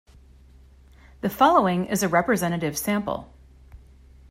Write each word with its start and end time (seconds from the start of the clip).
The 1.21 1.29
following 1.29 1.85
is 1.85 2.01
a 2.01 2.07
representative 2.09 2.75
sample. 2.75 3.31